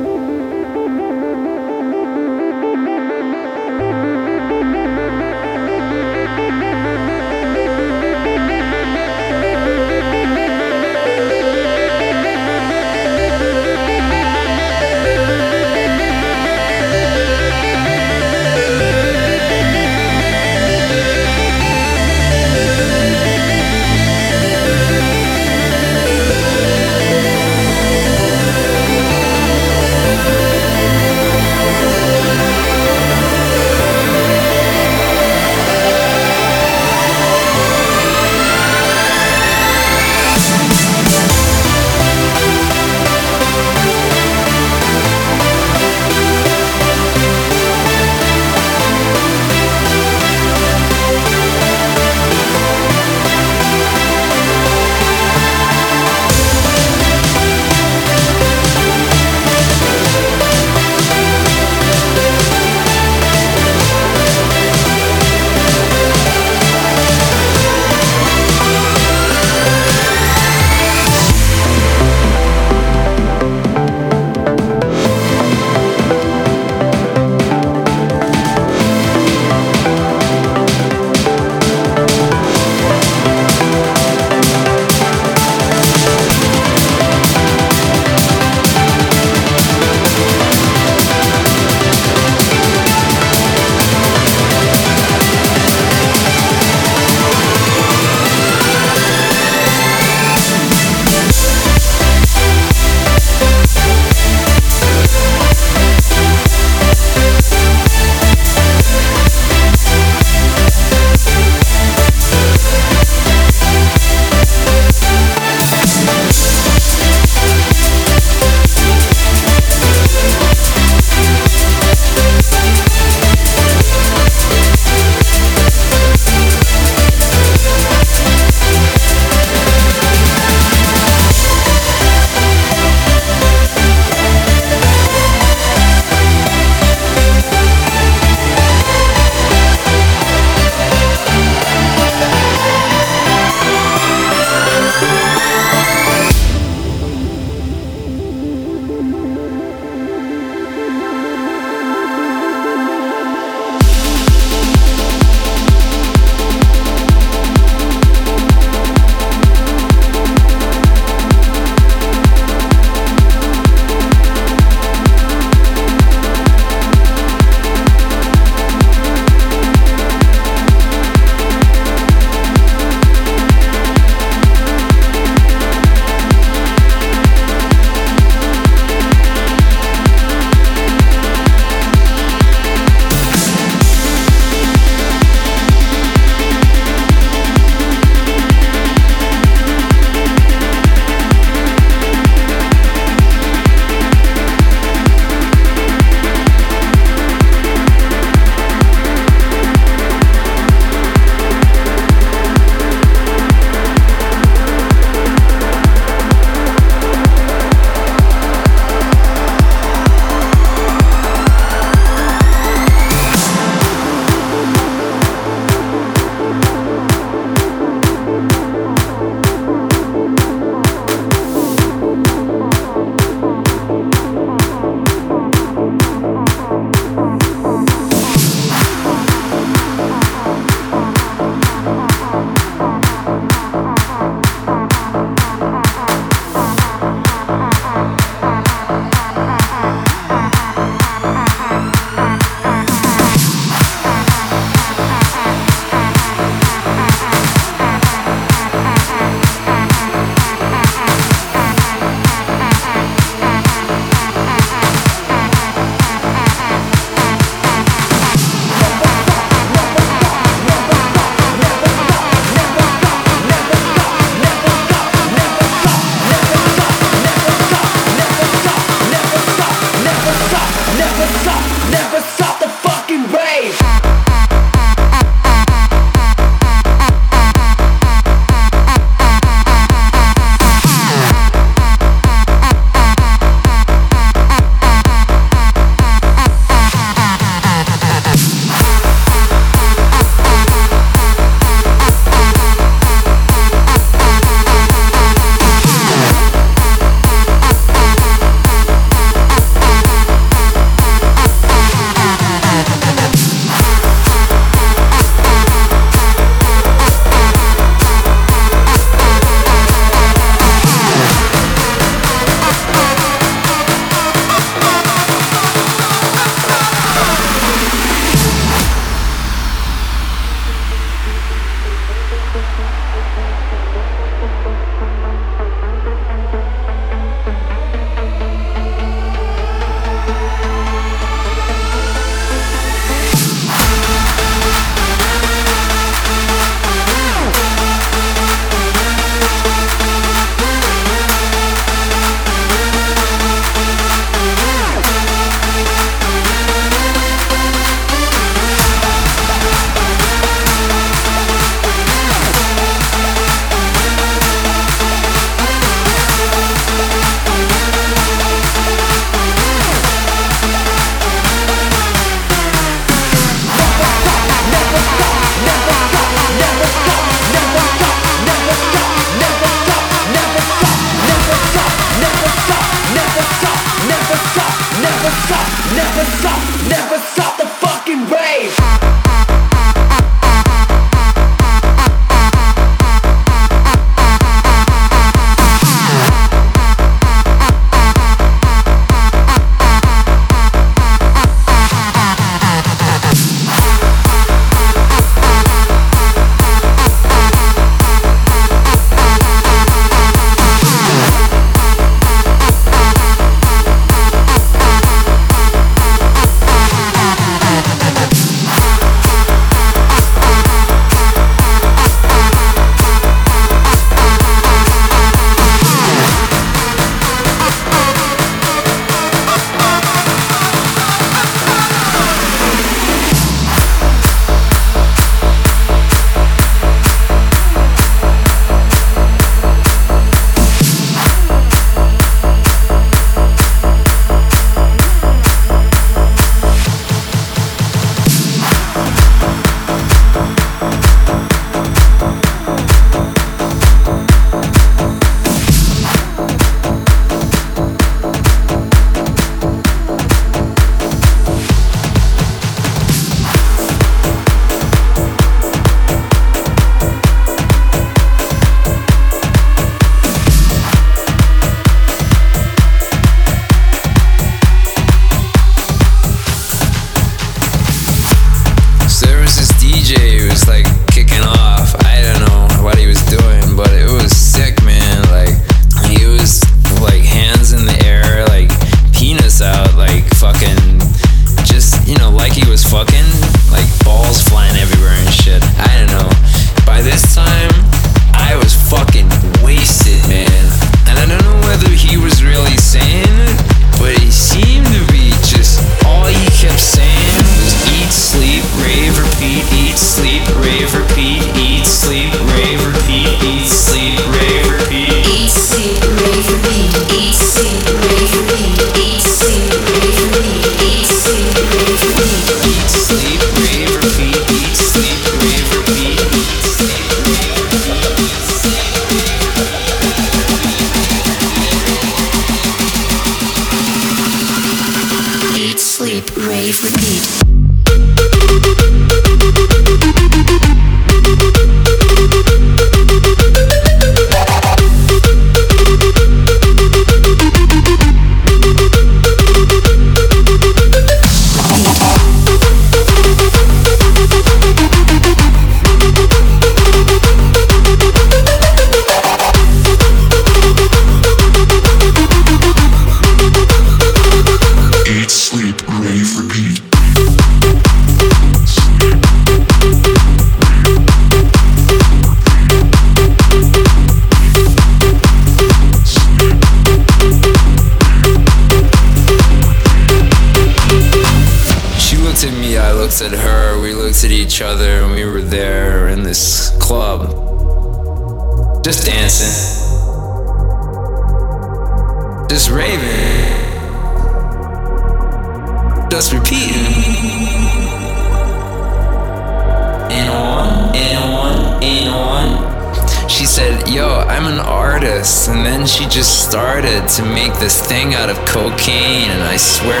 [599.51, 600.00] I swear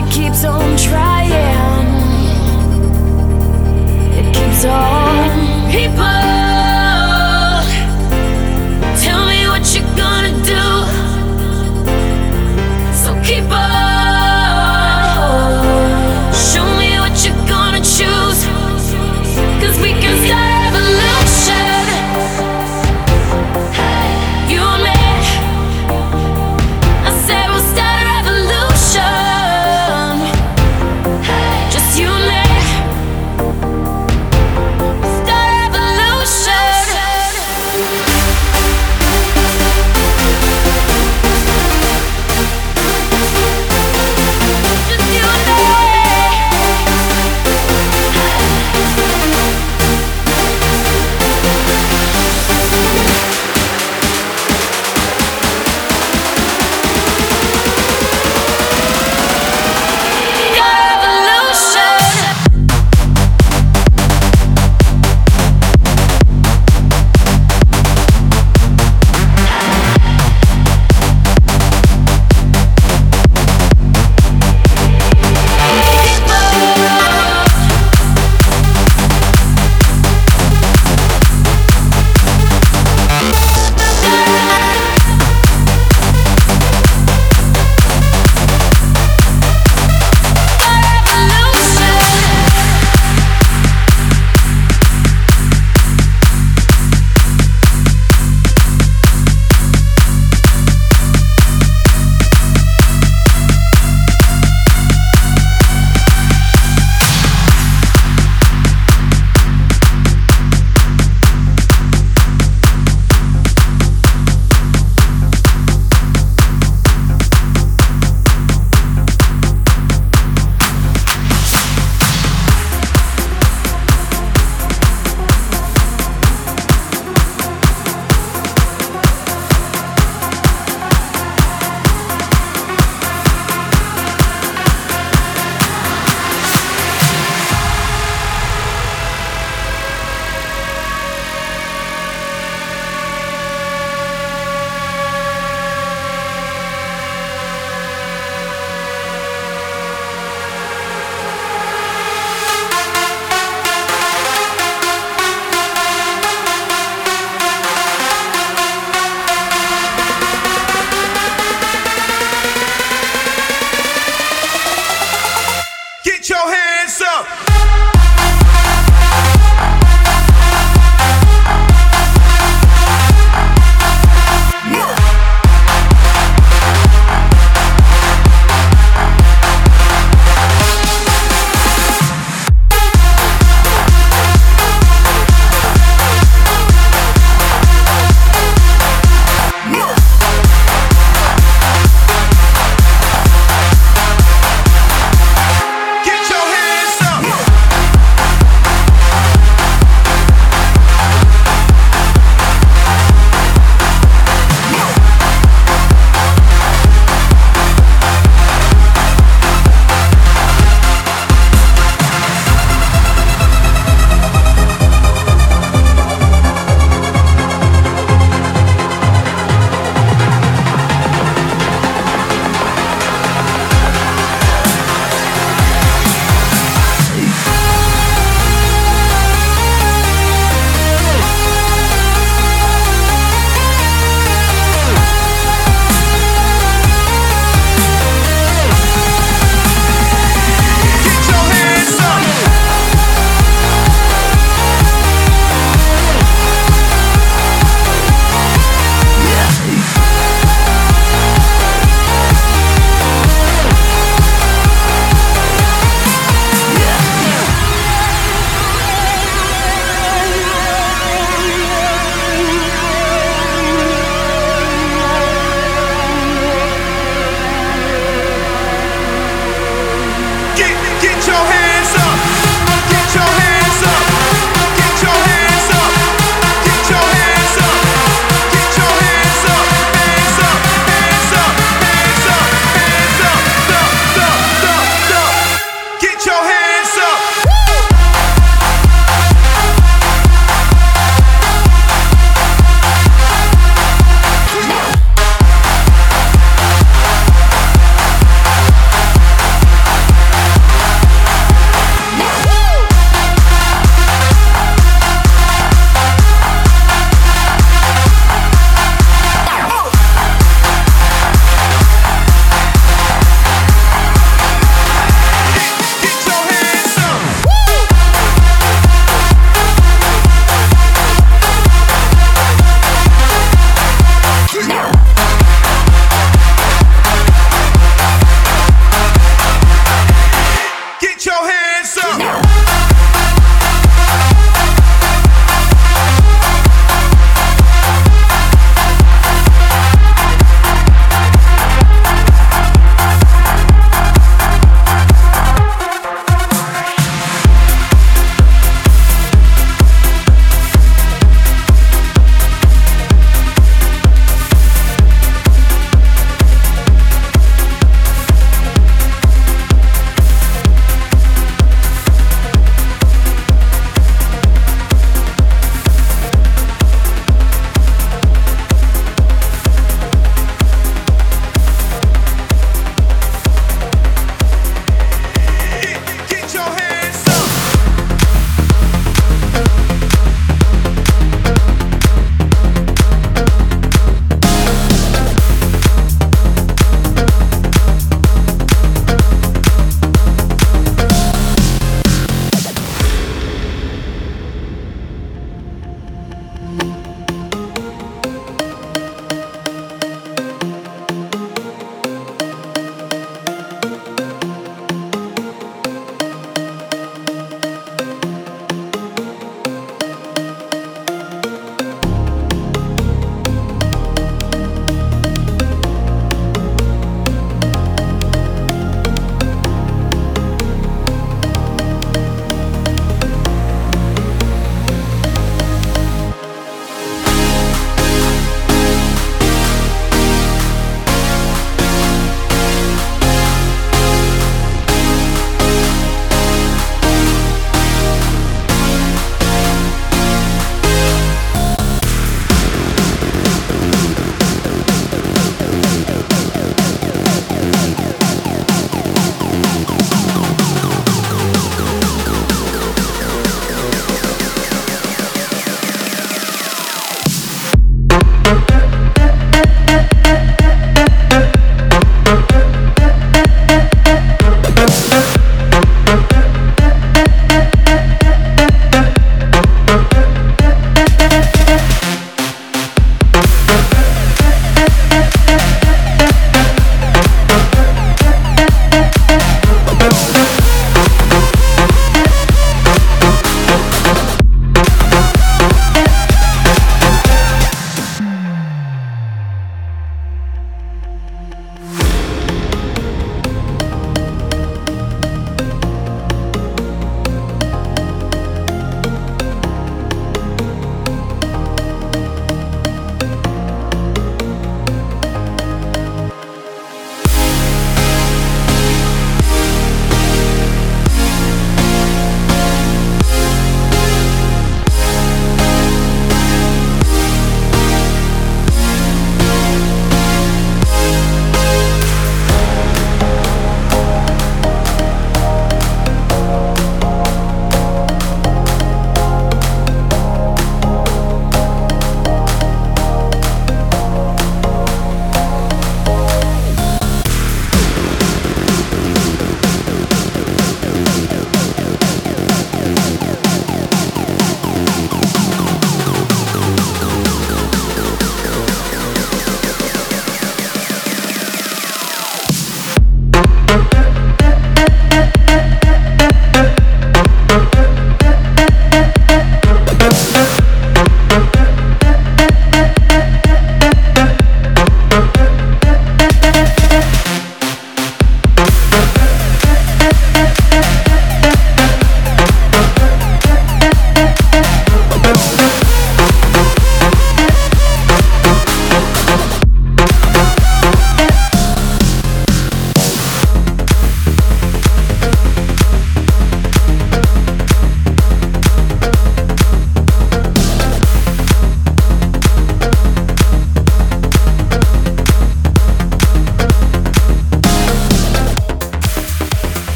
[0.00, 1.88] that keeps on trying.
[4.14, 5.70] It keeps on.
[5.72, 6.04] People.
[6.04, 6.17] on.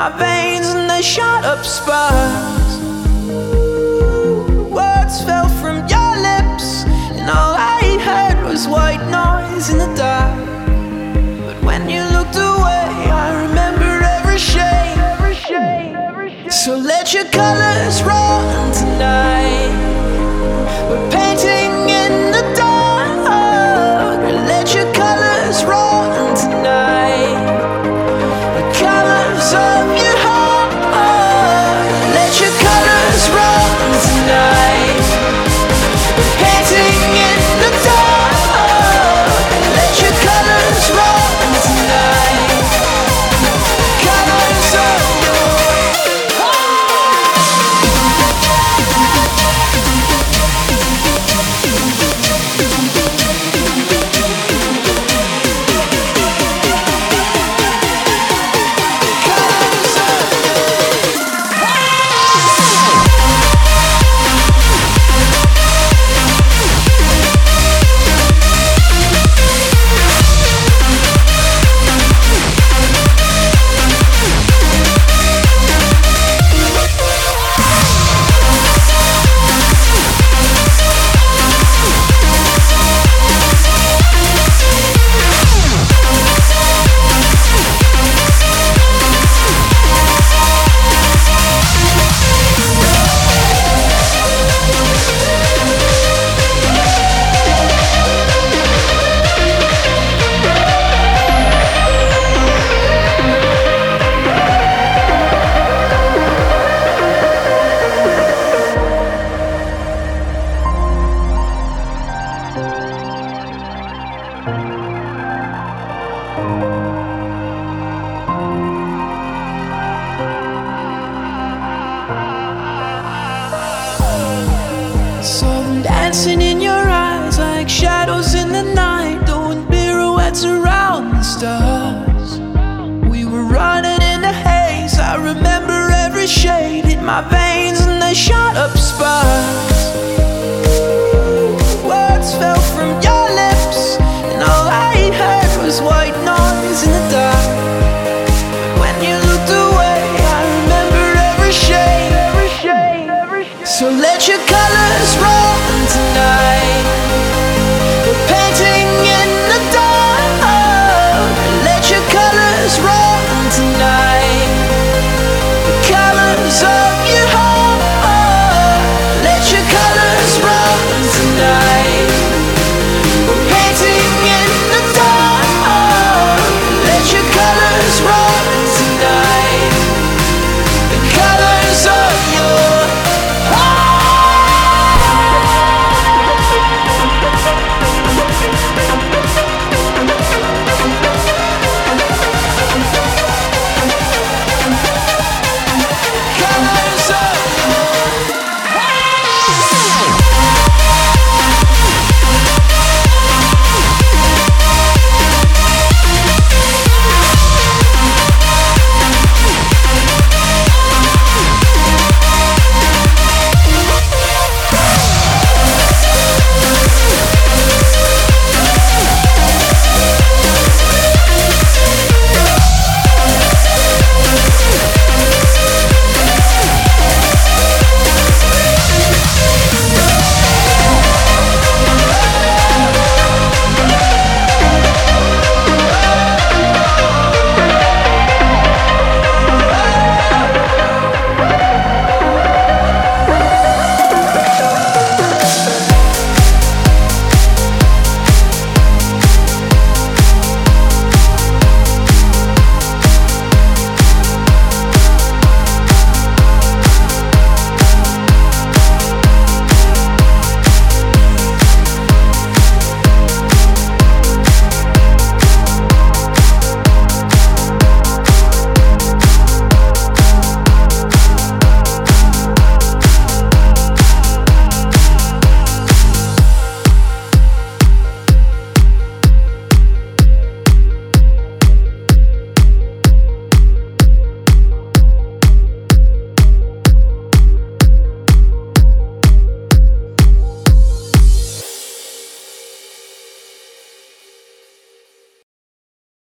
[0.00, 2.59] my veins and they shot up sparks